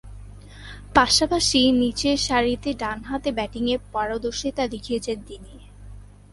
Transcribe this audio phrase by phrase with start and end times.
[0.95, 5.53] পাশাপাশি, নিচেরসারিতে ডানহাতে ব্যাটিংয়ে পারদর্শিতা দেখিয়েছেন তিনি।